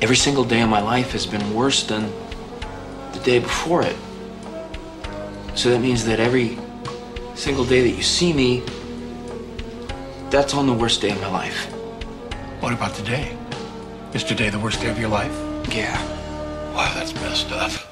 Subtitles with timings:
[0.00, 2.12] every single day of my life has been worse than
[3.12, 3.96] the day before it.
[5.54, 6.58] So that means that every
[7.34, 8.62] single day that you see me,
[10.30, 11.66] that's on the worst day of my life.
[12.60, 13.36] What about today?
[14.14, 15.32] Is today the worst day of your life?
[15.70, 15.96] Yeah.
[16.74, 17.87] Wow, that's messed up.